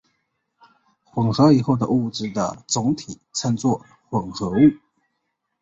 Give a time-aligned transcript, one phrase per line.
[1.03, 4.55] 混合以后的物质的总体称作混合物。